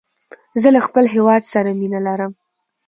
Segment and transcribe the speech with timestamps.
[0.61, 2.31] زه له خپل هيواد سره مینه لرم.